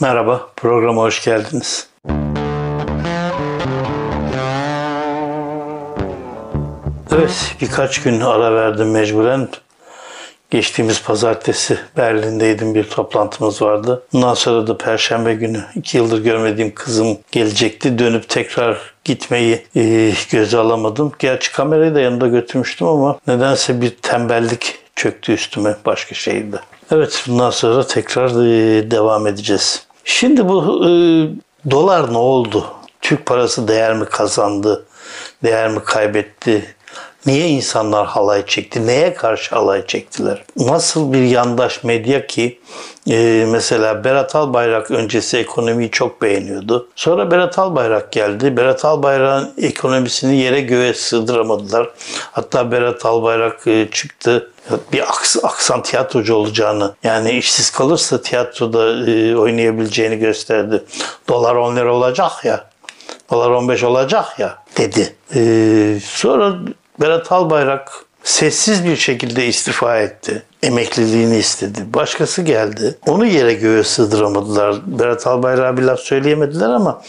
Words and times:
Merhaba, 0.00 0.46
programa 0.56 1.02
hoş 1.02 1.24
geldiniz. 1.24 1.88
Evet, 7.12 7.56
birkaç 7.60 8.02
gün 8.02 8.20
ara 8.20 8.54
verdim 8.54 8.90
mecburen. 8.90 9.48
Geçtiğimiz 10.50 11.02
pazartesi 11.02 11.78
Berlin'deydim 11.96 12.74
bir 12.74 12.84
toplantımız 12.84 13.62
vardı. 13.62 14.02
Bundan 14.12 14.34
sonra 14.34 14.66
da 14.66 14.78
perşembe 14.78 15.34
günü 15.34 15.64
iki 15.74 15.96
yıldır 15.96 16.24
görmediğim 16.24 16.74
kızım 16.74 17.18
gelecekti. 17.32 17.98
Dönüp 17.98 18.28
tekrar 18.28 18.78
gitmeyi 19.04 19.66
e, 19.76 20.12
göze 20.30 20.58
alamadım. 20.58 21.12
Gerçi 21.18 21.52
kamerayı 21.52 21.94
da 21.94 22.00
yanında 22.00 22.26
götürmüştüm 22.26 22.86
ama 22.86 23.18
nedense 23.26 23.80
bir 23.80 23.90
tembellik 23.90 24.78
çöktü 24.96 25.32
üstüme 25.32 25.76
başka 25.86 26.14
şehirde. 26.14 26.56
Evet 26.90 27.24
bundan 27.28 27.50
sonra 27.50 27.86
tekrar 27.86 28.30
e, 28.30 28.90
devam 28.90 29.26
edeceğiz. 29.26 29.87
Şimdi 30.08 30.48
bu 30.48 30.84
e, 30.84 30.90
dolar 31.70 32.12
ne 32.12 32.18
oldu? 32.18 32.66
Türk 33.00 33.26
parası 33.26 33.68
değer 33.68 33.94
mi 33.94 34.04
kazandı? 34.04 34.86
Değer 35.44 35.70
mi 35.70 35.80
kaybetti? 35.84 36.74
Niye 37.26 37.48
insanlar 37.48 38.06
halay 38.06 38.46
çekti? 38.46 38.86
Neye 38.86 39.14
karşı 39.14 39.54
halay 39.54 39.86
çektiler? 39.86 40.44
Nasıl 40.56 41.12
bir 41.12 41.22
yandaş 41.22 41.84
medya 41.84 42.26
ki 42.26 42.60
e, 43.10 43.46
mesela 43.48 44.04
Berat 44.04 44.36
Albayrak 44.36 44.90
öncesi 44.90 45.36
ekonomiyi 45.38 45.90
çok 45.90 46.22
beğeniyordu. 46.22 46.88
Sonra 46.96 47.30
Berat 47.30 47.58
Albayrak 47.58 48.12
geldi. 48.12 48.56
Berat 48.56 48.84
Albayrak'ın 48.84 49.52
ekonomisini 49.58 50.36
yere 50.36 50.60
göğe 50.60 50.94
sığdıramadılar. 50.94 51.90
Hatta 52.32 52.72
Berat 52.72 53.06
Albayrak 53.06 53.66
e, 53.66 53.88
çıktı 53.92 54.50
bir 54.92 55.02
aks, 55.02 55.36
aksan 55.44 55.82
tiyatrocu 55.82 56.34
olacağını 56.34 56.94
yani 57.02 57.30
işsiz 57.30 57.70
kalırsa 57.70 58.22
tiyatroda 58.22 59.10
e, 59.10 59.36
oynayabileceğini 59.36 60.18
gösterdi. 60.18 60.84
Dolar 61.28 61.54
10 61.54 61.76
lira 61.76 61.94
olacak 61.94 62.44
ya. 62.44 62.68
Dolar 63.30 63.50
15 63.50 63.84
olacak 63.84 64.38
ya 64.38 64.58
dedi. 64.76 65.14
Ee, 65.34 65.98
sonra 66.04 66.54
Berat 67.00 67.32
Albayrak 67.32 67.92
sessiz 68.28 68.84
bir 68.84 68.96
şekilde 68.96 69.46
istifa 69.46 69.98
etti. 69.98 70.42
Emekliliğini 70.62 71.36
istedi. 71.36 71.78
Başkası 71.94 72.42
geldi. 72.42 72.98
Onu 73.06 73.26
yere 73.26 73.54
göğe 73.54 73.84
sığdıramadılar. 73.84 74.76
Berat 74.86 75.26
Albayrak'a 75.26 75.76
bir 75.76 75.82
laf 75.82 76.00
söyleyemediler 76.00 76.68
ama 76.68 77.02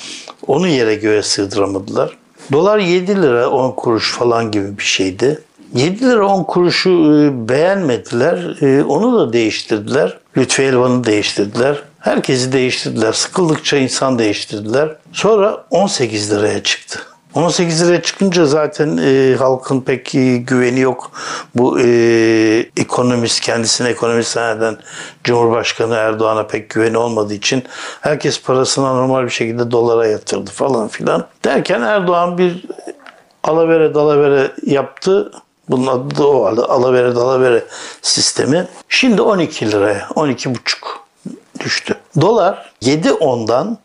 onu 0.48 0.68
yere 0.68 0.96
göğe 0.96 1.24
sığdıramadılar. 1.24 2.18
Dolar 2.52 2.80
7 2.80 3.22
lira 3.22 3.50
10 3.50 3.72
kuruş 3.72 4.14
falan 4.14 4.52
gibi 4.52 4.78
bir 4.78 4.84
şeydi. 4.84 5.40
7 5.74 6.10
lira 6.10 6.28
10 6.28 6.44
kuruşu 6.44 6.90
e, 6.90 7.50
beğenmediler. 7.50 8.58
E, 8.62 8.84
onu 8.84 9.20
da 9.20 9.34
değiştirdiler. 9.34 10.18
Lütfi 10.38 10.64
Elvan'ı 10.64 11.04
değiştirdiler. 11.04 11.84
Herkesi 12.00 12.52
değiştirdiler. 12.52 13.14
Sıkıldıkça 13.14 13.78
insan 13.78 14.20
değiştirdiler. 14.20 14.96
Sonra 15.14 15.66
18 15.70 16.32
liraya 16.32 16.64
çıktı. 16.64 17.00
18 17.34 17.88
liraya 17.88 18.02
çıkınca 18.02 18.46
zaten 18.46 18.98
e, 18.98 19.36
halkın 19.36 19.82
pek 19.82 20.16
e, 20.16 20.38
güveni 20.38 20.80
yok. 20.80 21.12
Bu 21.56 21.80
e, 21.80 21.86
ekonomist, 22.78 23.40
kendisine 23.40 23.90
ekonomist 23.90 24.32
zanneden 24.32 24.78
Cumhurbaşkanı 25.24 25.96
Erdoğan'a 25.96 26.48
pek 26.48 26.70
güveni 26.70 26.98
olmadığı 26.98 27.34
için 27.34 27.64
herkes 28.02 28.42
parasını 28.42 28.86
normal 28.86 29.26
bir 29.26 29.30
şekilde 29.30 29.72
dolara 29.72 30.08
yatırdı 30.08 30.52
falan 30.52 30.88
filan. 30.88 31.28
Derken 31.46 31.82
Erdoğan 31.82 32.38
bir 32.38 32.66
alavere 33.44 33.94
dalavere 33.94 34.52
yaptı. 34.66 35.32
Bunun 35.70 35.88
adı 35.88 36.18
da 36.18 36.28
o 36.28 36.46
alavere 36.46 37.16
dalavere 37.16 37.64
sistemi. 38.02 38.68
Şimdi 38.90 39.22
12 39.22 39.72
liraya, 39.72 40.00
12,5 40.00 40.56
düştü. 41.60 41.96
Dolar 42.22 42.72
7.10'dan 42.82 43.78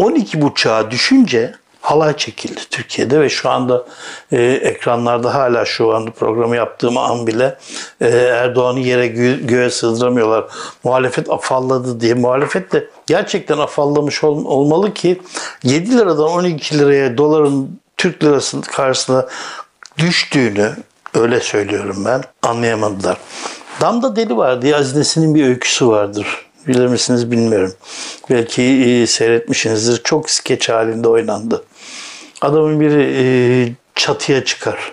12.5'a 0.00 0.90
düşünce 0.90 1.54
halay 1.86 2.16
çekildi 2.16 2.60
Türkiye'de 2.70 3.20
ve 3.20 3.28
şu 3.28 3.50
anda 3.50 3.84
e, 4.32 4.42
ekranlarda 4.42 5.34
hala 5.34 5.64
şu 5.64 5.94
anda 5.94 6.10
programı 6.10 6.56
yaptığım 6.56 6.96
an 6.98 7.26
bile 7.26 7.58
e, 8.00 8.08
Erdoğan'ı 8.08 8.80
yere 8.80 9.06
gö- 9.06 9.46
göğe 9.46 9.70
sığdıramıyorlar. 9.70 10.44
Muhalefet 10.84 11.30
afalladı 11.30 12.00
diye. 12.00 12.14
Muhalefet 12.14 12.72
de 12.72 12.86
gerçekten 13.06 13.58
afallamış 13.58 14.24
ol- 14.24 14.44
olmalı 14.44 14.94
ki 14.94 15.20
7 15.62 15.98
liradan 15.98 16.28
12 16.28 16.78
liraya 16.78 17.18
doların 17.18 17.80
Türk 17.96 18.24
lirasının 18.24 18.62
karşısında 18.62 19.28
düştüğünü 19.98 20.70
öyle 21.14 21.40
söylüyorum 21.40 22.02
ben 22.04 22.22
anlayamadılar. 22.42 23.16
Damda 23.80 24.16
Deli 24.16 24.36
var 24.36 24.62
diye 24.62 24.76
Aziz 24.76 24.96
Nesin'in 24.96 25.34
bir 25.34 25.46
öyküsü 25.46 25.88
vardır. 25.88 26.45
Bilir 26.68 26.86
misiniz 26.86 27.30
bilmiyorum. 27.30 27.74
Belki 28.30 28.62
e, 28.62 29.06
seyretmişsinizdir. 29.06 30.02
Çok 30.04 30.30
skeç 30.30 30.68
halinde 30.68 31.08
oynandı. 31.08 31.64
Adamın 32.40 32.80
biri 32.80 33.12
e, 33.16 33.24
çatıya 33.94 34.44
çıkar. 34.44 34.92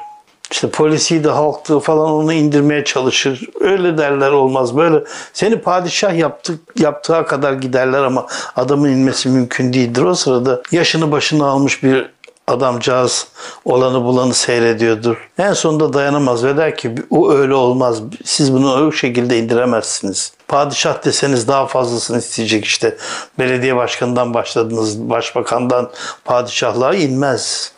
İşte 0.51 0.69
polisi 0.69 1.23
de 1.23 1.29
halktığı 1.29 1.79
falan 1.79 2.11
onu 2.11 2.33
indirmeye 2.33 2.83
çalışır. 2.83 3.49
Öyle 3.59 3.97
derler 3.97 4.31
olmaz 4.31 4.77
böyle. 4.77 5.03
Seni 5.33 5.61
padişah 5.61 6.17
yaptık, 6.17 6.59
yaptığı 6.79 7.25
kadar 7.25 7.53
giderler 7.53 8.03
ama 8.03 8.27
adamın 8.55 8.89
inmesi 8.89 9.29
mümkün 9.29 9.73
değildir. 9.73 10.01
O 10.01 10.15
sırada 10.15 10.61
yaşını 10.71 11.11
başını 11.11 11.45
almış 11.45 11.83
bir 11.83 12.09
adamcağız 12.47 13.27
olanı 13.65 14.03
bulanı 14.03 14.33
seyrediyordur. 14.33 15.29
En 15.37 15.53
sonunda 15.53 15.93
dayanamaz 15.93 16.43
ve 16.43 16.57
der 16.57 16.77
ki 16.77 16.95
o 17.09 17.31
öyle 17.31 17.53
olmaz. 17.53 18.01
Siz 18.25 18.53
bunu 18.53 18.87
o 18.87 18.91
şekilde 18.91 19.39
indiremezsiniz. 19.39 20.33
Padişah 20.47 21.05
deseniz 21.05 21.47
daha 21.47 21.67
fazlasını 21.67 22.17
isteyecek 22.17 22.65
işte. 22.65 22.97
Belediye 23.39 23.75
başkanından 23.75 24.33
başladınız, 24.33 25.09
başbakandan 25.09 25.91
padişahlığa 26.25 26.93
inmez. 26.95 27.71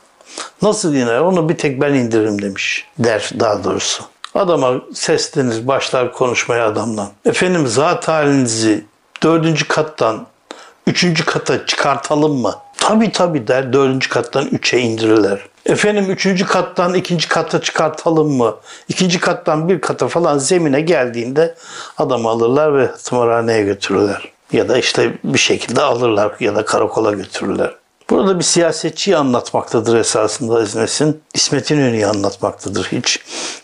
Nasıl 0.61 0.93
iner? 0.93 1.19
Onu 1.19 1.49
bir 1.49 1.57
tek 1.57 1.81
ben 1.81 1.93
indiririm 1.93 2.41
demiş. 2.41 2.87
Der 2.99 3.29
daha 3.39 3.63
doğrusu. 3.63 4.03
Adama 4.35 4.73
seslenir, 4.93 5.67
başlar 5.67 6.13
konuşmaya 6.13 6.67
adamdan. 6.67 7.07
Efendim 7.25 7.67
zat 7.67 8.07
halinizi 8.07 8.85
dördüncü 9.23 9.67
kattan 9.67 10.27
üçüncü 10.87 11.25
kata 11.25 11.65
çıkartalım 11.65 12.41
mı? 12.41 12.55
Tabii 12.87 13.11
tabii 13.11 13.47
der 13.47 13.73
dördüncü 13.73 14.09
kattan 14.09 14.47
üçe 14.47 14.79
indirirler. 14.79 15.39
Efendim 15.65 16.05
üçüncü 16.09 16.45
kattan 16.45 16.93
ikinci 16.93 17.27
kata 17.27 17.61
çıkartalım 17.61 18.31
mı? 18.31 18.55
İkinci 18.87 19.19
kattan 19.19 19.69
bir 19.69 19.81
kata 19.81 20.07
falan 20.07 20.37
zemine 20.37 20.81
geldiğinde 20.81 21.55
adamı 21.97 22.29
alırlar 22.29 22.77
ve 22.77 22.91
tımarhaneye 22.91 23.63
götürürler. 23.63 24.31
Ya 24.51 24.69
da 24.69 24.77
işte 24.77 25.13
bir 25.23 25.39
şekilde 25.39 25.81
alırlar 25.81 26.35
ya 26.39 26.55
da 26.55 26.65
karakola 26.65 27.11
götürürler. 27.11 27.75
Burada 28.09 28.39
bir 28.39 28.43
siyasetçiyi 28.43 29.17
anlatmaktadır 29.17 29.95
esasında 29.95 30.61
Eznesin. 30.61 31.21
İsmet 31.33 31.71
İnönü'yü 31.71 32.05
anlatmaktadır 32.05 32.85
hiç. 32.91 33.19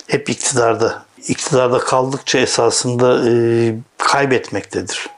Hep 0.08 0.30
iktidarda. 0.30 1.04
İktidarda 1.28 1.78
kaldıkça 1.78 2.40
esasında 2.40 3.30
e, 3.30 3.32
kaybetmektedir. 3.98 5.10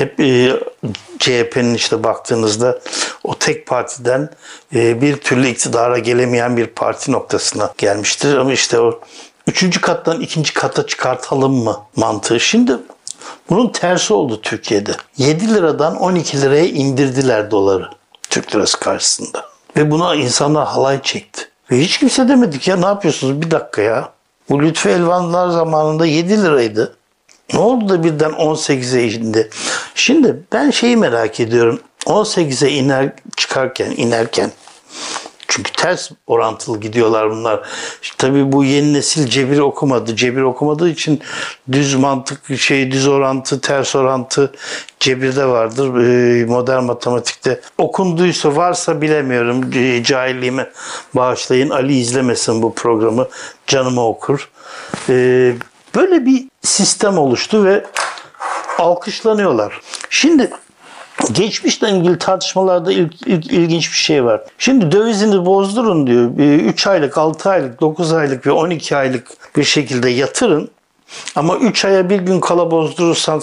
Hep 0.00 0.20
e, 0.20 0.52
CHP'nin 1.18 1.74
işte 1.74 2.02
baktığınızda 2.02 2.78
o 3.24 3.34
tek 3.38 3.66
partiden 3.66 4.30
e, 4.74 5.02
bir 5.02 5.16
türlü 5.16 5.48
iktidara 5.48 5.98
gelemeyen 5.98 6.56
bir 6.56 6.66
parti 6.66 7.12
noktasına 7.12 7.72
gelmiştir. 7.78 8.36
Ama 8.36 8.52
işte 8.52 8.80
o 8.80 9.00
üçüncü 9.46 9.80
kattan 9.80 10.20
ikinci 10.20 10.54
kata 10.54 10.86
çıkartalım 10.86 11.52
mı 11.64 11.80
mantığı. 11.96 12.40
Şimdi 12.40 12.72
bunun 13.50 13.68
tersi 13.68 14.14
oldu 14.14 14.40
Türkiye'de. 14.42 14.92
7 15.16 15.54
liradan 15.54 15.96
12 15.96 16.40
liraya 16.40 16.66
indirdiler 16.66 17.50
doları 17.50 17.88
Türk 18.30 18.54
lirası 18.54 18.80
karşısında. 18.80 19.44
Ve 19.76 19.90
buna 19.90 20.14
insanlar 20.14 20.66
halay 20.66 21.02
çekti. 21.02 21.48
Ve 21.70 21.80
hiç 21.80 21.98
kimse 21.98 22.28
demedik 22.28 22.68
ya 22.68 22.76
ne 22.76 22.86
yapıyorsunuz 22.86 23.42
bir 23.42 23.50
dakika 23.50 23.82
ya. 23.82 24.12
Bu 24.50 24.62
Lütfü 24.62 24.88
Elvanlar 24.88 25.48
zamanında 25.48 26.06
7 26.06 26.42
liraydı. 26.42 26.96
Ne 27.52 27.60
oldu 27.60 27.88
da 27.88 28.04
birden 28.04 28.30
18'e 28.30 29.12
indi? 29.12 29.50
Şimdi 29.94 30.36
ben 30.52 30.70
şeyi 30.70 30.96
merak 30.96 31.40
ediyorum. 31.40 31.80
18'e 32.06 32.70
iner 32.70 33.12
çıkarken 33.36 33.90
inerken 33.96 34.50
çünkü 35.50 35.72
ters 35.72 36.10
orantılı 36.26 36.80
gidiyorlar 36.80 37.30
bunlar. 37.30 37.60
İşte 38.02 38.14
tabii 38.18 38.52
bu 38.52 38.64
yeni 38.64 38.92
nesil 38.92 39.26
cebir 39.26 39.58
okumadı. 39.58 40.16
Cebir 40.16 40.42
okumadığı 40.42 40.88
için 40.88 41.20
düz 41.72 41.94
mantık, 41.94 42.58
şey 42.58 42.90
düz 42.90 43.08
orantı, 43.08 43.60
ters 43.60 43.96
orantı 43.96 44.52
cebirde 45.00 45.46
vardır. 45.46 45.94
Ee, 45.96 46.44
modern 46.44 46.84
matematikte 46.84 47.60
okunduysa 47.78 48.56
varsa 48.56 49.00
bilemiyorum. 49.00 49.70
Cahilliğime 50.02 50.70
bağışlayın. 51.14 51.70
Ali 51.70 51.98
izlemesin 51.98 52.62
bu 52.62 52.74
programı. 52.74 53.28
Canıma 53.66 54.06
okur. 54.06 54.50
Ee, 55.08 55.54
böyle 55.94 56.26
bir 56.26 56.49
sistem 56.62 57.18
oluştu 57.18 57.64
ve 57.64 57.84
alkışlanıyorlar. 58.78 59.80
Şimdi 60.10 60.50
Geçmişle 61.32 61.90
ilgili 61.90 62.18
tartışmalarda 62.18 62.92
il, 62.92 63.08
il, 63.26 63.50
ilginç 63.50 63.92
bir 63.92 63.96
şey 63.96 64.24
var. 64.24 64.40
Şimdi 64.58 64.92
dövizini 64.92 65.46
bozdurun 65.46 66.06
diyor. 66.06 66.30
3 66.38 66.86
aylık, 66.86 67.18
6 67.18 67.50
aylık, 67.50 67.80
9 67.80 68.12
aylık 68.12 68.46
ve 68.46 68.50
12 68.50 68.96
aylık 68.96 69.56
bir 69.56 69.64
şekilde 69.64 70.10
yatırın. 70.10 70.70
Ama 71.36 71.56
3 71.56 71.84
aya 71.84 72.10
bir 72.10 72.20
gün 72.20 72.40
kala 72.40 72.70
bozdurursan 72.70 73.42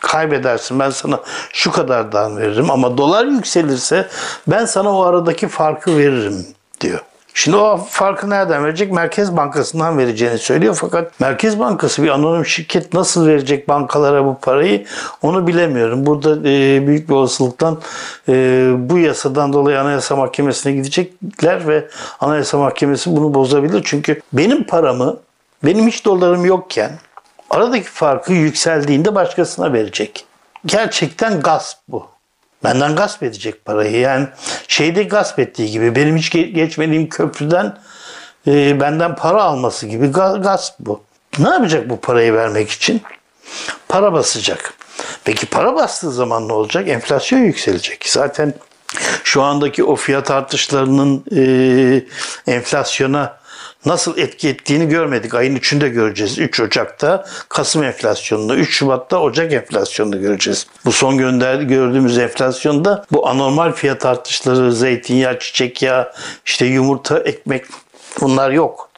kaybedersin 0.00 0.78
ben 0.78 0.90
sana 0.90 1.20
şu 1.52 1.72
kadardan 1.72 2.36
veririm 2.36 2.70
ama 2.70 2.98
dolar 2.98 3.26
yükselirse 3.26 4.08
ben 4.46 4.64
sana 4.64 4.98
o 4.98 5.02
aradaki 5.02 5.48
farkı 5.48 5.98
veririm 5.98 6.46
diyor. 6.80 7.00
Şimdi 7.38 7.56
o 7.56 7.76
farkı 7.76 8.30
nereden 8.30 8.64
verecek? 8.64 8.92
Merkez 8.92 9.36
Bankası'ndan 9.36 9.98
vereceğini 9.98 10.38
söylüyor. 10.38 10.78
Fakat 10.80 11.20
Merkez 11.20 11.58
Bankası 11.58 12.02
bir 12.02 12.08
anonim 12.08 12.46
şirket 12.46 12.94
nasıl 12.94 13.26
verecek 13.26 13.68
bankalara 13.68 14.24
bu 14.24 14.38
parayı 14.42 14.86
onu 15.22 15.46
bilemiyorum. 15.46 16.06
Burada 16.06 16.48
e, 16.48 16.86
büyük 16.86 17.08
bir 17.08 17.14
olasılıktan 17.14 17.80
e, 18.28 18.32
bu 18.76 18.98
yasadan 18.98 19.52
dolayı 19.52 19.80
Anayasa 19.80 20.16
Mahkemesi'ne 20.16 20.72
gidecekler 20.72 21.68
ve 21.68 21.88
Anayasa 22.20 22.58
Mahkemesi 22.58 23.16
bunu 23.16 23.34
bozabilir. 23.34 23.82
Çünkü 23.84 24.20
benim 24.32 24.64
paramı, 24.64 25.16
benim 25.64 25.86
hiç 25.86 26.04
dolarım 26.04 26.44
yokken 26.44 26.92
aradaki 27.50 27.88
farkı 27.90 28.32
yükseldiğinde 28.32 29.14
başkasına 29.14 29.72
verecek. 29.72 30.24
Gerçekten 30.66 31.40
gasp 31.40 31.78
bu. 31.88 32.15
Benden 32.64 32.96
gasp 32.96 33.22
edecek 33.22 33.64
parayı. 33.64 34.00
Yani 34.00 34.28
şeyde 34.68 35.02
gasp 35.02 35.38
ettiği 35.38 35.70
gibi 35.70 35.96
benim 35.96 36.16
hiç 36.16 36.30
geçmediğim 36.30 37.08
köprüden 37.08 37.78
e, 38.46 38.80
benden 38.80 39.16
para 39.16 39.42
alması 39.42 39.86
gibi 39.86 40.06
gasp 40.06 40.74
bu. 40.80 41.02
Ne 41.38 41.48
yapacak 41.48 41.90
bu 41.90 42.00
parayı 42.00 42.32
vermek 42.32 42.70
için? 42.70 43.02
Para 43.88 44.12
basacak. 44.12 44.74
Peki 45.24 45.46
para 45.46 45.74
bastığı 45.74 46.12
zaman 46.12 46.48
ne 46.48 46.52
olacak? 46.52 46.88
Enflasyon 46.88 47.38
yükselecek. 47.38 48.04
Zaten 48.08 48.54
şu 49.24 49.42
andaki 49.42 49.84
o 49.84 49.96
fiyat 49.96 50.30
artışlarının 50.30 51.24
e, 51.36 51.42
enflasyona 52.52 53.38
nasıl 53.86 54.18
etki 54.18 54.48
ettiğini 54.48 54.88
görmedik. 54.88 55.34
Ayın 55.34 55.56
3'ünde 55.56 55.88
göreceğiz. 55.88 56.38
3 56.38 56.60
Ocak'ta 56.60 57.24
Kasım 57.48 57.82
enflasyonunu, 57.82 58.54
3 58.54 58.76
Şubat'ta 58.76 59.20
Ocak 59.20 59.52
enflasyonunu 59.52 60.20
göreceğiz. 60.20 60.66
Bu 60.84 60.92
son 60.92 61.18
gönder 61.18 61.60
gördüğümüz 61.60 62.18
enflasyonda 62.18 63.04
bu 63.12 63.28
anormal 63.28 63.72
fiyat 63.72 64.06
artışları, 64.06 64.72
zeytinyağı, 64.72 65.38
çiçek 65.38 65.82
yağı, 65.82 66.12
işte 66.46 66.66
yumurta, 66.66 67.18
ekmek 67.18 67.64
bunlar 68.20 68.50
yok. 68.50 68.90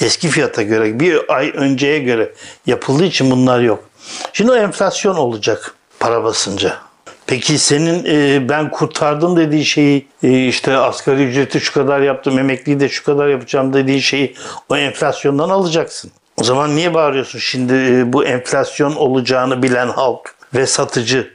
Eski 0.00 0.28
fiyata 0.28 0.62
göre, 0.62 1.00
bir 1.00 1.34
ay 1.34 1.52
önceye 1.54 1.98
göre 1.98 2.32
yapıldığı 2.66 3.04
için 3.04 3.30
bunlar 3.30 3.60
yok. 3.60 3.84
Şimdi 4.32 4.52
o 4.52 4.56
enflasyon 4.56 5.16
olacak 5.16 5.74
para 6.00 6.24
basınca. 6.24 6.85
Peki 7.26 7.58
senin 7.58 8.04
e, 8.04 8.48
ben 8.48 8.70
kurtardım 8.70 9.36
dediği 9.36 9.64
şeyi 9.64 10.06
e, 10.22 10.46
işte 10.46 10.76
asgari 10.76 11.24
ücreti 11.24 11.60
şu 11.60 11.74
kadar 11.74 12.00
yaptım, 12.00 12.38
emekliyi 12.38 12.80
de 12.80 12.88
şu 12.88 13.04
kadar 13.04 13.28
yapacağım 13.28 13.72
dediği 13.72 14.02
şeyi 14.02 14.34
o 14.68 14.76
enflasyondan 14.76 15.48
alacaksın. 15.48 16.10
O 16.36 16.44
zaman 16.44 16.76
niye 16.76 16.94
bağırıyorsun 16.94 17.38
şimdi 17.38 17.74
e, 17.74 18.12
bu 18.12 18.24
enflasyon 18.24 18.96
olacağını 18.96 19.62
bilen 19.62 19.88
halk 19.88 20.34
ve 20.54 20.66
satıcı 20.66 21.30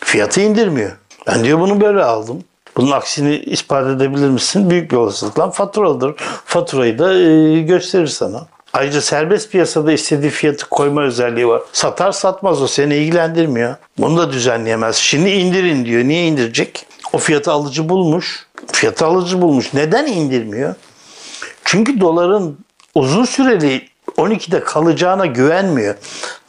fiyatı 0.00 0.40
indirmiyor. 0.40 0.92
Ben 1.26 1.44
diyor 1.44 1.60
bunu 1.60 1.80
böyle 1.80 2.02
aldım. 2.04 2.44
Bunun 2.76 2.90
aksini 2.90 3.36
ispat 3.36 3.86
edebilir 3.86 4.28
misin? 4.28 4.70
Büyük 4.70 4.90
bir 4.90 4.96
olasılıkla 4.96 5.50
faturalıdır. 5.50 6.14
Faturayı 6.44 6.98
da 6.98 7.14
e, 7.14 7.60
gösterir 7.60 8.06
sana. 8.06 8.46
Ayrıca 8.72 9.00
serbest 9.00 9.52
piyasada 9.52 9.92
istediği 9.92 10.30
fiyatı 10.30 10.68
koyma 10.68 11.02
özelliği 11.02 11.48
var. 11.48 11.62
Satar 11.72 12.12
satmaz 12.12 12.62
o 12.62 12.66
seni 12.66 12.94
ilgilendirmiyor. 12.94 13.76
Bunu 13.98 14.18
da 14.18 14.32
düzenleyemez. 14.32 14.96
Şimdi 14.96 15.30
indirin 15.30 15.84
diyor. 15.84 16.04
Niye 16.04 16.26
indirecek? 16.26 16.86
O 17.12 17.18
fiyatı 17.18 17.52
alıcı 17.52 17.88
bulmuş. 17.88 18.46
Fiyatı 18.72 19.06
alıcı 19.06 19.42
bulmuş. 19.42 19.74
Neden 19.74 20.06
indirmiyor? 20.06 20.74
Çünkü 21.64 22.00
doların 22.00 22.58
uzun 22.94 23.24
süreli 23.24 23.88
12'de 24.16 24.60
kalacağına 24.60 25.26
güvenmiyor. 25.26 25.94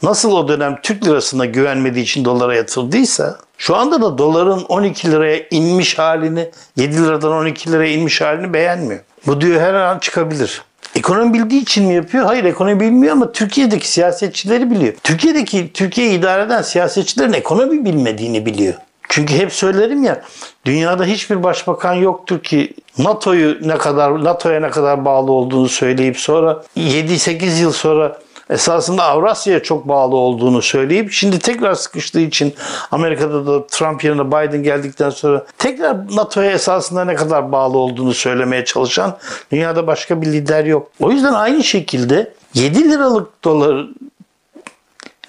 Nasıl 0.02 0.32
o 0.32 0.48
dönem 0.48 0.78
Türk 0.82 1.06
lirasına 1.06 1.44
güvenmediği 1.44 2.04
için 2.04 2.24
dolara 2.24 2.54
yatırdıysa 2.54 3.38
şu 3.58 3.76
anda 3.76 4.02
da 4.02 4.18
doların 4.18 4.64
12 4.68 5.10
liraya 5.10 5.46
inmiş 5.50 5.98
halini 5.98 6.50
7 6.76 7.04
liradan 7.04 7.32
12 7.32 7.72
liraya 7.72 7.92
inmiş 7.92 8.20
halini 8.20 8.52
beğenmiyor. 8.52 9.00
Bu 9.26 9.40
diyor 9.40 9.60
her 9.60 9.74
an 9.74 9.98
çıkabilir. 9.98 10.62
Ekonomi 10.96 11.34
bildiği 11.34 11.62
için 11.62 11.86
mi 11.86 11.94
yapıyor? 11.94 12.24
Hayır 12.24 12.44
ekonomi 12.44 12.80
bilmiyor 12.80 13.12
ama 13.12 13.32
Türkiye'deki 13.32 13.88
siyasetçileri 13.88 14.70
biliyor. 14.70 14.94
Türkiye'deki 15.02 15.72
Türkiye'yi 15.72 16.18
idare 16.18 16.42
eden 16.42 16.62
siyasetçilerin 16.62 17.32
ekonomi 17.32 17.84
bilmediğini 17.84 18.46
biliyor. 18.46 18.74
Çünkü 19.08 19.34
hep 19.34 19.52
söylerim 19.52 20.04
ya 20.04 20.22
dünyada 20.64 21.04
hiçbir 21.04 21.42
başbakan 21.42 21.94
yoktur 21.94 22.42
ki 22.42 22.74
NATO'yu 22.98 23.58
ne 23.68 23.78
kadar 23.78 24.24
NATO'ya 24.24 24.60
ne 24.60 24.70
kadar 24.70 25.04
bağlı 25.04 25.32
olduğunu 25.32 25.68
söyleyip 25.68 26.18
sonra 26.18 26.62
7-8 26.76 27.60
yıl 27.60 27.72
sonra 27.72 28.18
esasında 28.52 29.04
Avrasya'ya 29.04 29.62
çok 29.62 29.88
bağlı 29.88 30.16
olduğunu 30.16 30.62
söyleyip 30.62 31.12
şimdi 31.12 31.38
tekrar 31.38 31.74
sıkıştığı 31.74 32.20
için 32.20 32.54
Amerika'da 32.90 33.46
da 33.46 33.66
Trump 33.66 34.04
yerine 34.04 34.26
Biden 34.26 34.62
geldikten 34.62 35.10
sonra 35.10 35.46
tekrar 35.58 35.96
NATO'ya 36.16 36.50
esasında 36.50 37.04
ne 37.04 37.14
kadar 37.14 37.52
bağlı 37.52 37.78
olduğunu 37.78 38.14
söylemeye 38.14 38.64
çalışan 38.64 39.16
dünyada 39.52 39.86
başka 39.86 40.22
bir 40.22 40.26
lider 40.26 40.64
yok. 40.64 40.90
O 41.00 41.10
yüzden 41.10 41.32
aynı 41.32 41.64
şekilde 41.64 42.34
7 42.54 42.90
liralık 42.90 43.44
dolar 43.44 43.86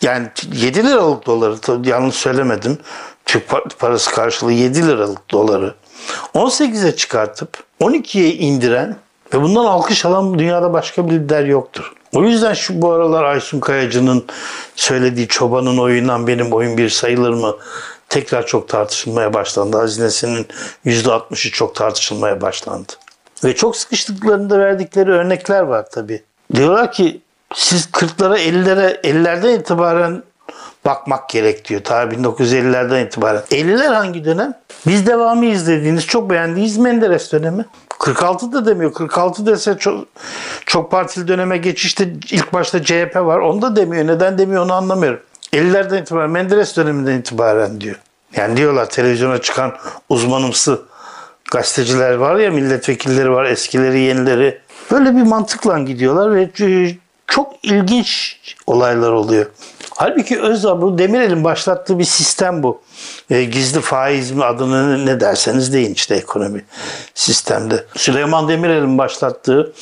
yani 0.02 0.28
7 0.54 0.88
liralık 0.88 1.26
doları 1.26 1.90
yanlış 1.90 2.16
söylemedim. 2.16 2.78
Türk 3.26 3.44
parası 3.80 4.12
karşılığı 4.12 4.52
7 4.52 4.88
liralık 4.88 5.32
doları 5.32 5.74
18'e 6.36 6.96
çıkartıp 6.96 7.64
12'ye 7.82 8.34
indiren 8.34 8.96
ve 9.34 9.42
bundan 9.42 9.66
alkış 9.66 10.06
alan 10.06 10.40
dünyada 10.40 10.74
başka 10.74 11.10
bir 11.10 11.12
lider 11.12 11.46
yoktur. 11.46 11.94
O 12.14 12.24
yüzden 12.24 12.54
şu 12.54 12.82
bu 12.82 12.92
aralar 12.92 13.24
Aysun 13.24 13.60
Kayacı'nın 13.60 14.26
söylediği 14.76 15.28
çobanın 15.28 15.78
oyundan 15.78 16.28
benim 16.28 16.54
oyun 16.54 16.78
bir 16.78 16.90
sayılır 16.90 17.34
mı? 17.34 17.56
Tekrar 18.10 18.46
çok 18.46 18.70
tartışılmaya 18.70 19.34
başlandı. 19.34 19.78
Hazinesinin 19.78 20.48
%60'ı 20.86 21.52
çok 21.52 21.76
tartışılmaya 21.76 22.42
başlandı. 22.42 22.94
Ve 23.44 23.56
çok 23.56 23.78
sıkıştıklarında 23.78 24.60
verdikleri 24.60 25.12
örnekler 25.12 25.62
var 25.62 25.86
tabii. 25.92 26.24
Diyorlar 26.56 26.92
ki 26.92 27.22
siz 27.54 27.86
40'lara 27.86 28.38
50'lere 28.38 29.02
50'lerden 29.02 29.60
itibaren 29.60 30.24
bakmak 30.86 31.30
gerek 31.30 31.70
diyor. 31.70 31.82
Ta 31.84 32.04
1950'lerden 32.04 33.06
itibaren. 33.06 33.42
50'ler 33.52 33.94
hangi 33.94 34.26
dönem? 34.26 34.54
Biz 34.88 35.08
devamı 35.08 35.46
izlediğiniz, 35.46 36.08
çok 36.08 36.30
beğendiğiniz 36.30 36.78
Menderes 36.78 37.32
dönemi. 37.32 37.66
46 38.00 38.54
da 38.54 38.66
demiyor. 38.66 38.94
46 38.94 39.46
dese 39.46 39.78
çok, 39.78 40.06
çok 40.66 40.92
partili 40.92 41.28
döneme 41.28 41.58
geçişte 41.58 42.14
ilk 42.32 42.54
başta 42.54 42.84
CHP 42.84 43.16
var. 43.16 43.40
Onu 43.40 43.62
da 43.62 43.76
demiyor. 43.76 44.08
Neden 44.08 44.38
demiyor 44.38 44.66
onu 44.66 44.74
anlamıyorum. 44.74 45.20
50'lerden 45.54 46.02
itibaren 46.02 46.30
Menderes 46.30 46.78
döneminden 46.78 47.20
itibaren 47.20 47.82
diyor. 47.82 47.96
Yani 48.36 48.58
diyorlar 48.58 48.90
televizyona 48.90 49.42
çıkan 49.42 49.74
uzmanımsı 50.10 50.82
gazeteciler 51.52 52.14
var 52.14 52.36
ya 52.36 52.52
milletvekilleri 52.52 53.32
var 53.32 53.46
eskileri 53.46 54.00
yenileri. 54.00 54.62
Böyle 54.92 55.16
bir 55.16 55.22
mantıkla 55.22 55.80
gidiyorlar 55.80 56.36
ve 56.36 56.50
çok 57.28 57.54
ilginç 57.64 58.38
olaylar 58.68 59.12
oluyor. 59.12 59.46
Halbuki 59.96 60.42
Özal 60.42 60.82
bu 60.82 60.98
Demirel'in 60.98 61.44
başlattığı 61.44 62.00
bir 62.00 62.04
sistem 62.04 62.64
bu. 62.64 62.82
E, 63.30 63.44
gizli 63.44 63.82
faiz 63.82 64.32
mi 64.32 64.44
adını 64.44 65.06
ne 65.06 65.20
derseniz 65.20 65.74
deyin 65.74 65.94
işte 65.94 66.16
ekonomi 66.16 66.66
sistemde. 67.16 67.86
Süleyman 67.96 68.48
Demirel'in 68.48 68.98
başlattığı 68.98 69.74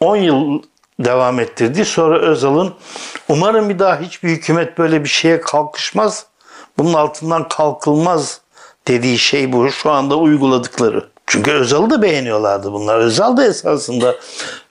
10 0.00 0.16
yıl 0.16 0.62
devam 1.00 1.40
ettirdi. 1.40 1.84
Sonra 1.84 2.18
Özal'ın 2.18 2.74
umarım 3.28 3.68
bir 3.68 3.78
daha 3.78 4.00
hiçbir 4.00 4.28
hükümet 4.28 4.78
böyle 4.78 5.04
bir 5.04 5.08
şeye 5.08 5.40
kalkışmaz. 5.40 6.26
Bunun 6.78 6.94
altından 6.94 7.48
kalkılmaz 7.48 8.40
dediği 8.88 9.18
şey 9.18 9.52
bu. 9.52 9.70
Şu 9.70 9.90
anda 9.90 10.16
uyguladıkları. 10.16 11.08
Çünkü 11.26 11.50
Özal'ı 11.50 11.90
da 11.90 12.02
beğeniyorlardı 12.02 12.72
bunlar. 12.72 12.98
Özal 12.98 13.36
da 13.36 13.46
esasında 13.46 14.14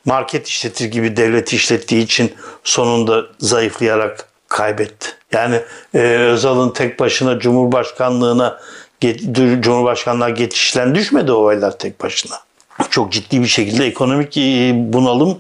market 0.06 0.48
işletir 0.48 0.86
gibi 0.86 1.18
devlet 1.18 1.54
işlettiği 1.54 2.04
için 2.04 2.34
sonunda 2.64 3.24
zayıflayarak 3.40 4.33
kaybetti. 4.54 5.08
Yani 5.32 5.60
e, 5.94 6.00
Özal'ın 6.00 6.70
tek 6.70 7.00
başına 7.00 7.40
Cumhurbaşkanlığına 7.40 8.60
Cumhurbaşkanlığa 9.60 10.30
geçişlen 10.30 10.96
düşmedi 10.96 11.32
o 11.32 11.36
olaylar 11.36 11.78
tek 11.78 12.04
başına. 12.04 12.36
Çok 12.90 13.12
ciddi 13.12 13.42
bir 13.42 13.48
şekilde 13.48 13.86
ekonomik 13.86 14.38
e, 14.38 14.74
bunalım 14.76 15.40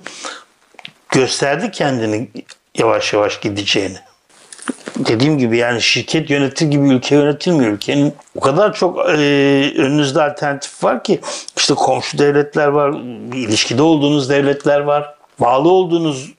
gösterdi 1.09 1.71
kendini 1.71 2.29
yavaş 2.77 3.13
yavaş 3.13 3.39
gideceğini. 3.39 3.97
Dediğim 4.97 5.37
gibi 5.37 5.57
yani 5.57 5.81
şirket 5.81 6.29
yönetir 6.29 6.65
gibi 6.65 6.87
ülke 6.87 7.15
yönetilmiyor. 7.15 7.71
Ülkenin 7.71 8.13
o 8.35 8.39
kadar 8.39 8.73
çok 8.73 8.99
e, 8.99 9.11
önünüzde 9.77 10.23
alternatif 10.23 10.83
var 10.83 11.03
ki 11.03 11.21
işte 11.57 11.73
komşu 11.73 12.17
devletler 12.17 12.67
var, 12.67 12.89
ilişkide 13.33 13.81
olduğunuz 13.81 14.29
devletler 14.29 14.79
var, 14.79 15.15
bağlı 15.39 15.69
olduğunuz 15.69 16.31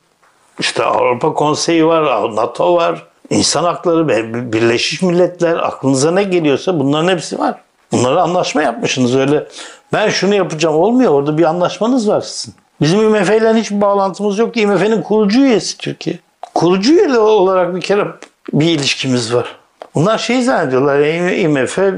işte 0.59 0.85
Avrupa 0.85 1.35
Konseyi 1.35 1.87
var, 1.87 2.37
NATO 2.37 2.77
var, 2.77 3.07
insan 3.31 3.65
hakları, 3.65 4.09
Birleşmiş 4.53 5.03
Milletler, 5.03 5.57
aklınıza 5.57 6.11
ne 6.11 6.23
geliyorsa 6.23 6.79
bunların 6.79 7.09
hepsi 7.09 7.39
var. 7.39 7.55
Bunları 7.93 8.23
anlaşma 8.23 8.63
yapmışsınız 8.63 9.17
öyle. 9.17 9.47
Ben 9.93 10.09
şunu 10.09 10.35
yapacağım 10.35 10.77
olmuyor. 10.77 11.13
Orada 11.13 11.39
bir 11.39 11.45
anlaşmanız 11.45 12.09
var 12.09 12.21
sizin. 12.21 12.55
Bizim 12.81 13.01
IMF 13.01 13.31
ile 13.31 13.55
hiçbir 13.55 13.81
bağlantımız 13.81 14.39
yok. 14.39 14.57
IMF'nin 14.57 15.03
kurucu 15.03 15.41
üyesi 15.41 15.79
Türkiye. 15.79 16.19
Kurucu 16.55 16.93
üye 16.93 17.19
olarak 17.19 17.75
bir 17.75 17.81
kere 17.81 18.07
bir 18.53 18.67
ilişkimiz 18.67 19.35
var. 19.35 19.57
Bunlar 19.95 20.19
şey 20.19 20.43
zannediyorlar 20.43 21.01
IMF 21.01 21.79
e, 21.79 21.95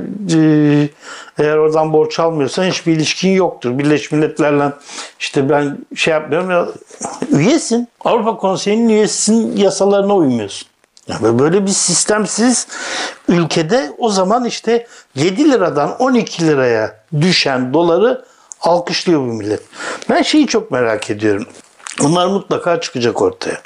eğer 1.38 1.56
oradan 1.56 1.92
borç 1.92 2.18
almıyorsan 2.18 2.64
hiçbir 2.64 2.92
ilişkin 2.92 3.30
yoktur. 3.30 3.78
Birleşmiş 3.78 4.12
Milletler'le 4.12 4.72
işte 5.20 5.48
ben 5.48 5.78
şey 5.94 6.14
yapmıyorum 6.14 6.50
ya 6.50 6.68
üyesin. 7.30 7.88
Avrupa 8.04 8.36
Konseyi'nin 8.36 8.88
üyesisin 8.88 9.56
yasalarına 9.56 10.16
uymuyorsun. 10.16 10.68
Yani 11.08 11.38
böyle 11.38 11.62
bir 11.62 11.70
sistemsiz 11.70 12.66
ülkede 13.28 13.92
o 13.98 14.08
zaman 14.08 14.44
işte 14.44 14.86
7 15.14 15.50
liradan 15.50 15.96
12 15.98 16.46
liraya 16.46 16.96
düşen 17.20 17.74
doları 17.74 18.24
alkışlıyor 18.60 19.20
bu 19.20 19.24
millet. 19.24 19.62
Ben 20.10 20.22
şeyi 20.22 20.46
çok 20.46 20.70
merak 20.70 21.10
ediyorum. 21.10 21.46
Bunlar 22.02 22.26
mutlaka 22.26 22.80
çıkacak 22.80 23.22
ortaya. 23.22 23.60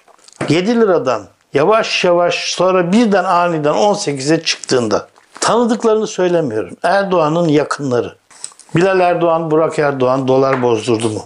7 0.49 0.81
liradan 0.81 1.23
yavaş 1.55 2.05
yavaş 2.05 2.35
sonra 2.35 2.93
birden 2.93 3.25
aniden 3.25 3.75
18'e 3.75 4.43
çıktığında 4.43 5.09
tanıdıklarını 5.41 6.07
söylemiyorum. 6.07 6.77
Erdoğan'ın 6.83 7.49
yakınları. 7.49 8.15
Bilal 8.77 9.01
Erdoğan, 9.01 9.51
Burak 9.51 9.79
Erdoğan 9.79 10.29
dolar 10.29 10.63
bozdurdu 10.63 11.09
mu? 11.09 11.25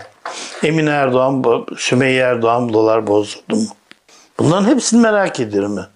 Emine 0.63 0.91
Erdoğan, 0.91 1.45
Sümeyye 1.79 2.23
Erdoğan 2.23 2.73
dolar 2.73 3.07
bozdurdu 3.07 3.57
mu? 3.57 3.67
Bunların 4.39 4.69
hepsini 4.69 5.01
merak 5.01 5.41
ediyorum 5.41 5.77
ben. 5.77 5.87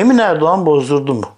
Emin 0.00 0.18
Erdoğan 0.18 0.66
bozdurdu 0.66 1.14
mu? 1.14 1.30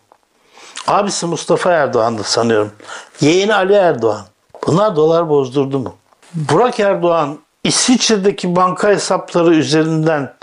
Abisi 0.87 1.27
Mustafa 1.27 1.73
Erdoğan'dı 1.73 2.23
sanıyorum. 2.25 2.73
Yeğeni 3.21 3.55
Ali 3.55 3.73
Erdoğan. 3.73 4.25
Bunlar 4.67 4.97
dolar 4.97 5.29
bozdurdu 5.29 5.79
mu? 5.79 5.95
Burak 6.35 6.81
Erdoğan 6.81 7.39
İsviçre'deki 7.65 8.57
banka 8.57 8.89
hesapları 8.89 9.55
üzerinden 9.55 10.35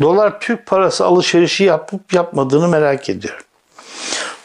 dolar 0.00 0.40
Türk 0.40 0.66
parası 0.66 1.04
alışverişi 1.04 1.64
yapıp 1.64 2.12
yapmadığını 2.12 2.68
merak 2.68 3.10
ediyorum. 3.10 3.44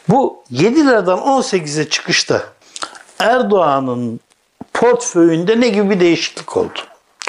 Bu 0.09 0.43
7 0.49 0.87
liradan 0.87 1.19
18'e 1.19 1.89
çıkışta 1.89 2.41
Erdoğan'ın 3.19 4.19
portföyünde 4.73 5.59
ne 5.59 5.69
gibi 5.69 5.89
bir 5.89 5.99
değişiklik 5.99 6.57
oldu? 6.57 6.79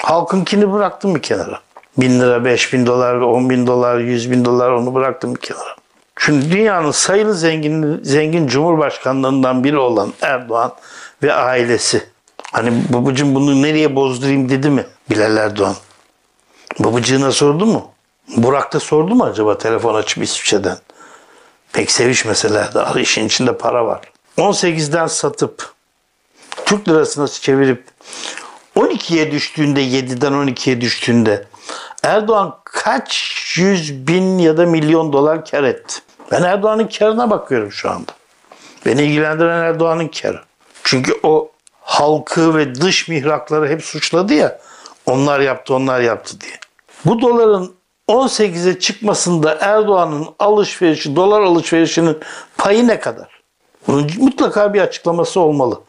Halkınkini 0.02 0.72
bıraktım 0.72 1.14
bir 1.14 1.22
kenara. 1.22 1.60
1000 1.98 2.20
lira, 2.20 2.44
5000 2.44 2.86
dolar, 2.86 3.14
10 3.14 3.50
bin 3.50 3.66
dolar, 3.66 3.98
100 3.98 4.30
bin 4.30 4.44
dolar 4.44 4.70
onu 4.70 4.94
bıraktım 4.94 5.34
bir 5.34 5.40
kenara. 5.40 5.76
Çünkü 6.16 6.50
dünyanın 6.50 6.90
sayılı 6.90 7.34
zengin, 7.34 8.00
zengin 8.04 8.46
cumhurbaşkanlarından 8.46 9.64
biri 9.64 9.78
olan 9.78 10.12
Erdoğan 10.22 10.72
ve 11.22 11.34
ailesi. 11.34 12.02
Hani 12.52 12.72
babacığım 12.88 13.34
bunu 13.34 13.62
nereye 13.62 13.96
bozdurayım 13.96 14.48
dedi 14.48 14.70
mi 14.70 14.86
Bilal 15.10 15.36
Erdoğan? 15.36 15.74
Babacığına 16.78 17.32
sordu 17.32 17.66
mu? 17.66 17.90
Burak 18.36 18.72
da 18.72 18.80
sordu 18.80 19.14
mu 19.14 19.24
acaba 19.24 19.58
telefon 19.58 19.94
açıp 19.94 20.22
İsviçre'den? 20.22 20.78
Pek 21.72 21.90
sevişmeseler 21.90 22.96
işin 22.96 23.26
içinde 23.26 23.56
para 23.56 23.86
var. 23.86 24.00
18'den 24.38 25.06
satıp 25.06 25.72
Türk 26.64 26.88
lirasına 26.88 27.28
çevirip 27.28 27.84
12'ye 28.76 29.30
düştüğünde 29.30 29.82
7'den 29.82 30.32
12'ye 30.32 30.80
düştüğünde 30.80 31.46
Erdoğan 32.02 32.56
kaç 32.64 33.34
yüz 33.56 34.06
bin 34.06 34.38
ya 34.38 34.56
da 34.56 34.66
milyon 34.66 35.12
dolar 35.12 35.44
kar 35.44 35.64
etti? 35.64 35.94
Ben 36.30 36.42
Erdoğan'ın 36.42 36.88
karına 36.98 37.30
bakıyorum 37.30 37.72
şu 37.72 37.90
anda. 37.90 38.12
Beni 38.86 39.02
ilgilendiren 39.02 39.64
Erdoğan'ın 39.64 40.08
karı. 40.08 40.40
Çünkü 40.84 41.20
o 41.22 41.50
halkı 41.80 42.56
ve 42.56 42.74
dış 42.74 43.08
mihrakları 43.08 43.68
hep 43.68 43.84
suçladı 43.84 44.34
ya. 44.34 44.58
Onlar 45.06 45.40
yaptı, 45.40 45.74
onlar 45.74 46.00
yaptı 46.00 46.40
diye. 46.40 46.58
Bu 47.04 47.20
doların 47.20 47.79
18'e 48.10 48.78
çıkmasında 48.78 49.58
Erdoğan'ın 49.60 50.26
alışverişi, 50.38 51.16
dolar 51.16 51.40
alışverişinin 51.40 52.18
payı 52.58 52.88
ne 52.88 53.00
kadar? 53.00 53.40
Bunun 53.86 54.10
mutlaka 54.18 54.74
bir 54.74 54.80
açıklaması 54.80 55.40
olmalı. 55.40 55.80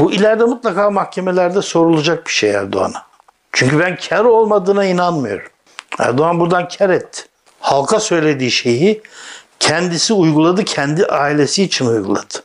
Bu 0.00 0.12
ileride 0.12 0.44
mutlaka 0.44 0.90
mahkemelerde 0.90 1.62
sorulacak 1.62 2.26
bir 2.26 2.32
şey 2.32 2.50
Erdoğan'a. 2.50 3.06
Çünkü 3.52 3.78
ben 3.78 3.98
kar 4.08 4.24
olmadığına 4.24 4.84
inanmıyorum. 4.84 5.48
Erdoğan 5.98 6.40
buradan 6.40 6.68
kar 6.68 6.90
etti. 6.90 7.22
Halka 7.60 8.00
söylediği 8.00 8.50
şeyi 8.50 9.02
kendisi 9.60 10.12
uyguladı, 10.12 10.64
kendi 10.64 11.06
ailesi 11.06 11.62
için 11.62 11.86
uyguladı. 11.86 12.42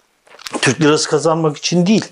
Türk 0.61 0.81
lirası 0.81 1.09
kazanmak 1.09 1.57
için 1.57 1.85
değil. 1.85 2.05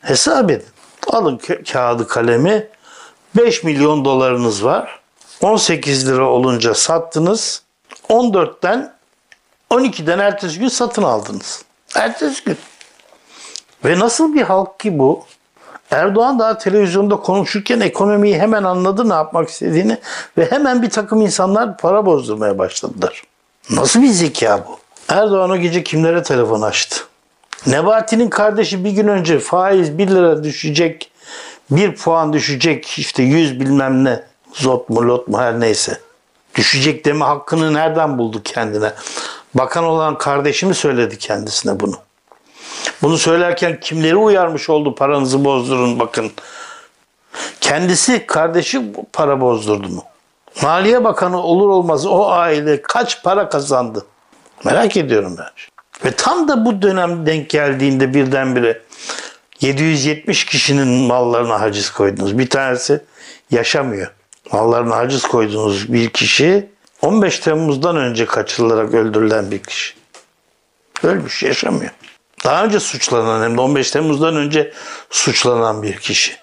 Hesap 0.00 0.50
edin. 0.50 0.66
Alın 1.06 1.40
kağıdı 1.72 2.08
kalemi. 2.08 2.68
5 3.36 3.64
milyon 3.64 4.04
dolarınız 4.04 4.64
var. 4.64 4.97
18 5.42 6.08
lira 6.08 6.28
olunca 6.28 6.74
sattınız. 6.74 7.62
14'ten 8.08 8.92
12'den 9.70 10.18
ertesi 10.18 10.58
gün 10.58 10.68
satın 10.68 11.02
aldınız. 11.02 11.64
Ertesi 11.94 12.44
gün. 12.44 12.56
Ve 13.84 13.98
nasıl 13.98 14.34
bir 14.34 14.42
halk 14.42 14.80
ki 14.80 14.98
bu? 14.98 15.24
Erdoğan 15.90 16.38
daha 16.38 16.58
televizyonda 16.58 17.16
konuşurken 17.16 17.80
ekonomiyi 17.80 18.38
hemen 18.38 18.64
anladı 18.64 19.08
ne 19.08 19.14
yapmak 19.14 19.48
istediğini 19.48 19.98
ve 20.38 20.50
hemen 20.50 20.82
bir 20.82 20.90
takım 20.90 21.20
insanlar 21.20 21.76
para 21.76 22.06
bozdurmaya 22.06 22.58
başladılar. 22.58 23.22
Nasıl 23.70 24.02
bir 24.02 24.08
zeka 24.08 24.64
bu? 24.68 24.78
Erdoğan 25.14 25.50
o 25.50 25.56
gece 25.56 25.84
kimlere 25.84 26.22
telefon 26.22 26.62
açtı? 26.62 26.96
Nebati'nin 27.66 28.30
kardeşi 28.30 28.84
bir 28.84 28.90
gün 28.90 29.08
önce 29.08 29.38
faiz 29.38 29.98
1 29.98 30.08
lira 30.08 30.44
düşecek, 30.44 31.10
1 31.70 31.96
puan 31.96 32.32
düşecek 32.32 32.98
işte 32.98 33.22
100 33.22 33.60
bilmem 33.60 34.04
ne 34.04 34.27
zot 34.52 34.88
mu 34.88 35.08
lot 35.08 35.28
mu 35.28 35.38
her 35.38 35.60
neyse. 35.60 36.00
Düşecek 36.54 37.04
deme 37.04 37.24
hakkını 37.24 37.74
nereden 37.74 38.18
buldu 38.18 38.40
kendine? 38.44 38.92
Bakan 39.54 39.84
olan 39.84 40.18
kardeşi 40.18 40.66
mi 40.66 40.74
söyledi 40.74 41.18
kendisine 41.18 41.80
bunu? 41.80 41.94
Bunu 43.02 43.18
söylerken 43.18 43.80
kimleri 43.80 44.16
uyarmış 44.16 44.70
oldu 44.70 44.94
paranızı 44.94 45.44
bozdurun 45.44 45.98
bakın. 45.98 46.32
Kendisi 47.60 48.26
kardeşi 48.26 48.92
para 49.12 49.40
bozdurdu 49.40 49.88
mu? 49.88 50.04
Maliye 50.62 51.04
Bakanı 51.04 51.42
olur 51.42 51.68
olmaz 51.68 52.06
o 52.06 52.28
aile 52.30 52.82
kaç 52.82 53.22
para 53.22 53.48
kazandı? 53.48 54.06
Merak 54.64 54.96
ediyorum 54.96 55.36
ben. 55.38 55.48
Ve 56.04 56.12
tam 56.16 56.48
da 56.48 56.64
bu 56.64 56.82
dönem 56.82 57.26
denk 57.26 57.50
geldiğinde 57.50 58.14
birdenbire 58.14 58.82
770 59.60 60.44
kişinin 60.44 60.88
mallarına 60.88 61.60
haciz 61.60 61.90
koydunuz. 61.90 62.38
Bir 62.38 62.50
tanesi 62.50 63.04
yaşamıyor. 63.50 64.10
Mallarına 64.52 64.96
haciz 64.96 65.22
koyduğunuz 65.22 65.92
bir 65.92 66.10
kişi 66.10 66.68
15 67.02 67.38
Temmuz'dan 67.38 67.96
önce 67.96 68.26
kaçırılarak 68.26 68.94
öldürülen 68.94 69.50
bir 69.50 69.62
kişi. 69.62 69.94
Ölmüş, 71.02 71.42
yaşamıyor. 71.42 71.90
Daha 72.44 72.64
önce 72.64 72.80
suçlanan 72.80 73.42
hem 73.42 73.56
de 73.56 73.60
15 73.60 73.90
Temmuz'dan 73.90 74.36
önce 74.36 74.72
suçlanan 75.10 75.82
bir 75.82 75.96
kişi. 75.96 76.36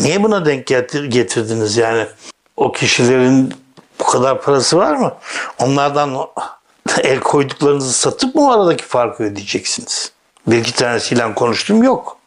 Niye 0.00 0.22
buna 0.22 0.44
denk 0.44 0.66
getirdiniz 1.08 1.76
yani? 1.76 2.06
O 2.56 2.72
kişilerin 2.72 3.54
bu 4.00 4.04
kadar 4.04 4.42
parası 4.42 4.76
var 4.76 4.96
mı? 4.96 5.14
Onlardan 5.58 6.28
el 7.02 7.20
koyduklarınızı 7.20 7.92
satıp 7.92 8.34
mı 8.34 8.52
aradaki 8.54 8.84
farkı 8.84 9.22
ödeyeceksiniz? 9.22 10.12
Bir 10.46 10.56
iki 10.56 10.74
tanesiyle 10.74 11.34
konuştum 11.34 11.82
yok. 11.82 12.21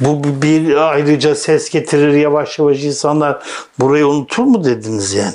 Bu 0.00 0.42
bir 0.42 0.76
ayrıca 0.76 1.34
ses 1.34 1.70
getirir 1.70 2.12
yavaş 2.12 2.58
yavaş 2.58 2.82
insanlar 2.82 3.42
burayı 3.78 4.06
unutur 4.06 4.42
mu 4.42 4.64
dediniz 4.64 5.14
yani? 5.14 5.34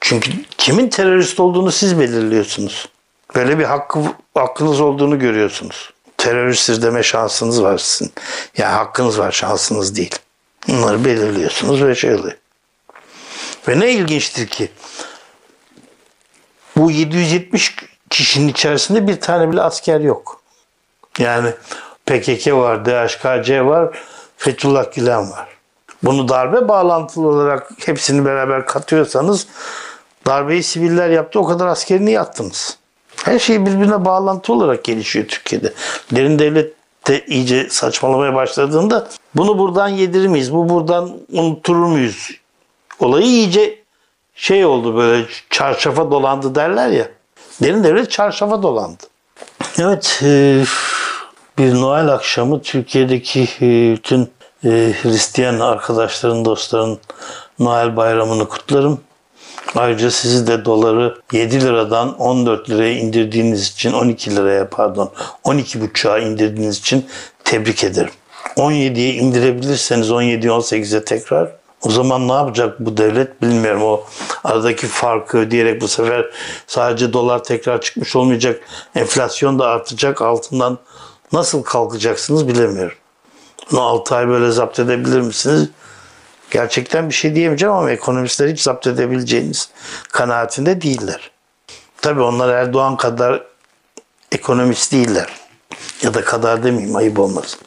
Çünkü 0.00 0.30
kimin 0.58 0.88
terörist 0.88 1.40
olduğunu 1.40 1.72
siz 1.72 2.00
belirliyorsunuz. 2.00 2.88
Böyle 3.34 3.58
bir 3.58 3.64
hakkı, 3.64 4.00
hakkınız 4.34 4.80
olduğunu 4.80 5.18
görüyorsunuz. 5.18 5.92
Teröristtir 6.18 6.82
deme 6.82 7.02
şansınız 7.02 7.62
var 7.62 7.78
sizin. 7.78 8.12
Yani 8.56 8.72
hakkınız 8.72 9.18
var 9.18 9.32
şansınız 9.32 9.96
değil. 9.96 10.18
Bunları 10.68 11.04
belirliyorsunuz 11.04 11.82
ve 11.82 11.94
şey. 11.94 12.16
Ve 13.68 13.80
ne 13.80 13.92
ilginçtir 13.92 14.46
ki 14.46 14.68
bu 16.76 16.90
770 16.90 17.76
kişinin 18.10 18.48
içerisinde 18.48 19.08
bir 19.08 19.20
tane 19.20 19.52
bile 19.52 19.62
asker 19.62 20.00
yok. 20.00 20.42
Yani 21.18 21.52
PKK 22.12 22.52
var, 22.52 22.84
DHKC 22.84 23.64
var, 23.64 23.98
Fethullah 24.36 24.92
Gülen 24.94 25.30
var. 25.30 25.48
Bunu 26.02 26.28
darbe 26.28 26.68
bağlantılı 26.68 27.28
olarak 27.28 27.70
hepsini 27.86 28.24
beraber 28.24 28.66
katıyorsanız 28.66 29.46
darbeyi 30.26 30.62
siviller 30.62 31.10
yaptı 31.10 31.40
o 31.40 31.44
kadar 31.44 31.66
askerini 31.66 32.12
yattınız. 32.12 32.78
Her 33.24 33.38
şey 33.38 33.66
birbirine 33.66 34.04
bağlantı 34.04 34.52
olarak 34.52 34.84
gelişiyor 34.84 35.28
Türkiye'de. 35.28 35.72
Derin 36.12 36.38
devlet 36.38 36.74
de 37.08 37.26
iyice 37.26 37.70
saçmalamaya 37.70 38.34
başladığında 38.34 39.08
bunu 39.34 39.58
buradan 39.58 39.88
yedirir 39.88 40.26
miyiz? 40.26 40.52
Bu 40.52 40.68
buradan 40.68 41.16
unuturur 41.32 41.86
muyuz? 41.86 42.30
Olayı 43.00 43.26
iyice 43.26 43.78
şey 44.34 44.64
oldu 44.64 44.96
böyle 44.96 45.26
çarşafa 45.50 46.10
dolandı 46.10 46.54
derler 46.54 46.88
ya. 46.88 47.08
Derin 47.62 47.84
devlet 47.84 48.10
çarşafa 48.10 48.62
dolandı. 48.62 49.02
Evet 49.78 50.20
e, 50.22 50.62
bir 51.58 51.74
Noel 51.74 52.08
akşamı 52.08 52.62
Türkiye'deki 52.62 53.42
e, 53.42 53.96
bütün 53.96 54.30
e, 54.64 54.94
Hristiyan 55.02 55.60
arkadaşların, 55.60 56.44
dostların 56.44 56.98
Noel 57.58 57.96
bayramını 57.96 58.48
kutlarım. 58.48 59.00
Ayrıca 59.74 60.10
sizi 60.10 60.46
de 60.46 60.64
doları 60.64 61.18
7 61.32 61.60
liradan 61.60 62.18
14 62.18 62.70
liraya 62.70 62.92
indirdiğiniz 62.92 63.68
için 63.68 63.92
12 63.92 64.36
liraya 64.36 64.68
pardon 64.68 65.10
12,5'a 65.44 66.18
indirdiğiniz 66.18 66.78
için 66.78 67.06
tebrik 67.44 67.84
ederim. 67.84 68.12
17'ye 68.56 69.14
indirebilirseniz 69.14 70.10
17'ye 70.10 70.52
18'e 70.52 71.04
tekrar 71.04 71.52
o 71.82 71.90
zaman 71.90 72.28
ne 72.28 72.32
yapacak 72.32 72.80
bu 72.80 72.96
devlet 72.96 73.42
bilmiyorum. 73.42 73.82
O 73.82 74.04
aradaki 74.44 74.86
farkı 74.86 75.38
ödeyerek 75.38 75.80
bu 75.80 75.88
sefer 75.88 76.26
sadece 76.66 77.12
dolar 77.12 77.44
tekrar 77.44 77.80
çıkmış 77.80 78.16
olmayacak. 78.16 78.60
Enflasyon 78.94 79.58
da 79.58 79.66
artacak. 79.66 80.22
Altından 80.22 80.78
nasıl 81.32 81.62
kalkacaksınız 81.62 82.48
bilemiyorum. 82.48 82.96
Bunu 83.70 83.80
6 83.80 84.16
ay 84.16 84.28
böyle 84.28 84.50
zapt 84.50 84.78
edebilir 84.78 85.20
misiniz? 85.20 85.68
Gerçekten 86.50 87.08
bir 87.08 87.14
şey 87.14 87.34
diyemeyeceğim 87.34 87.74
ama 87.74 87.90
ekonomistler 87.90 88.48
hiç 88.48 88.60
zapt 88.60 88.86
edebileceğiniz 88.86 89.68
kanaatinde 90.12 90.82
değiller. 90.82 91.30
Tabii 92.02 92.22
onlar 92.22 92.48
Erdoğan 92.48 92.96
kadar 92.96 93.42
ekonomist 94.32 94.92
değiller. 94.92 95.28
Ya 96.02 96.14
da 96.14 96.24
kadar 96.24 96.64
demeyeyim 96.64 96.96
ayıp 96.96 97.18
olmasın. 97.18 97.60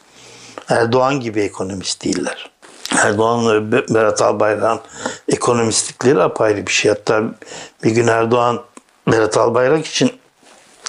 Erdoğan 0.68 1.20
gibi 1.20 1.40
ekonomist 1.40 2.04
değiller. 2.04 2.50
Erdoğan 2.96 3.72
ve 3.72 3.88
Berat 3.94 4.22
Albayrak'ın 4.22 4.80
ekonomistlikleri 5.28 6.22
apayrı 6.22 6.66
bir 6.66 6.72
şey. 6.72 6.90
Hatta 6.90 7.22
bir 7.84 7.90
gün 7.90 8.06
Erdoğan 8.06 8.62
Berat 9.06 9.36
Albayrak 9.36 9.86
için 9.86 10.12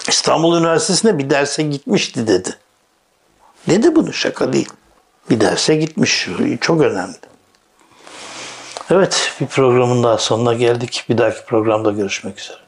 İstanbul 0.08 0.58
Üniversitesi'ne 0.58 1.18
bir 1.18 1.30
derse 1.30 1.62
gitmişti 1.62 2.26
dedi. 2.26 2.56
Dedi 3.68 3.96
bunu 3.96 4.12
şaka 4.12 4.52
değil. 4.52 4.68
Bir 5.30 5.40
derse 5.40 5.76
gitmiş. 5.76 6.28
Çok 6.60 6.80
önemli. 6.80 7.16
Evet 8.90 9.32
bir 9.40 9.46
programın 9.46 10.02
daha 10.02 10.18
sonuna 10.18 10.54
geldik. 10.54 11.04
Bir 11.08 11.18
dahaki 11.18 11.44
programda 11.44 11.92
görüşmek 11.92 12.40
üzere. 12.40 12.58